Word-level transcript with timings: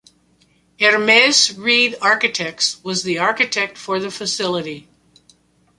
Hermes 0.79 1.55
Reed 1.55 1.95
Architects 2.01 2.83
was 2.83 3.03
the 3.03 3.19
architect 3.19 3.77
for 3.77 3.99
the 3.99 4.09
facility. 4.09 4.87